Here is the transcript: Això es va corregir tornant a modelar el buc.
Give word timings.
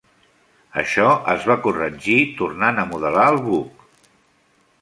Això 0.81 1.09
es 1.33 1.45
va 1.51 1.57
corregir 1.67 2.17
tornant 2.41 2.85
a 2.85 2.89
modelar 2.95 3.31
el 3.35 3.41
buc. 3.51 3.89